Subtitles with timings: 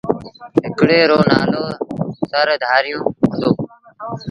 [0.65, 1.63] هڪڙي رو نآلو
[2.29, 3.49] سرڌآريو هُݩدو۔